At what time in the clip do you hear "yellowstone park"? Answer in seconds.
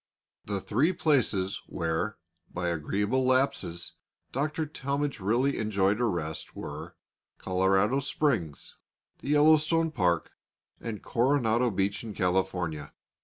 9.29-10.31